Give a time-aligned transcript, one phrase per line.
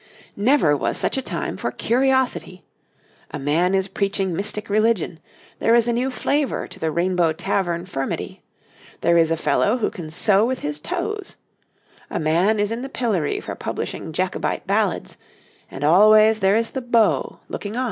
[0.35, 2.63] Never was such a time for curiosity:
[3.29, 5.19] a man is preaching mystic religion;
[5.59, 8.39] there is a new flavour to the Rainbow Tavern furmity;
[9.01, 11.35] there is a fellow who can sew with his toes;
[12.09, 15.17] a man is in the pillory for publishing Jacobite ballads
[15.69, 17.79] and always there is the beau looking on.